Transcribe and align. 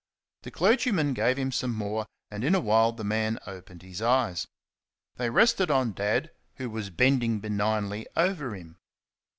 The 0.41 0.49
clergyman 0.49 1.13
gave 1.13 1.37
him 1.37 1.51
some 1.51 1.75
more, 1.75 2.07
and 2.31 2.43
in 2.43 2.55
a 2.55 2.59
while 2.59 2.91
the 2.91 3.03
man 3.03 3.37
opened 3.45 3.83
his 3.83 4.01
eyes. 4.01 4.47
They 5.17 5.29
rested 5.29 5.69
on 5.69 5.93
Dad, 5.93 6.31
who 6.55 6.71
was 6.71 6.89
bending 6.89 7.39
benignly 7.39 8.07
over 8.15 8.55
him. 8.55 8.77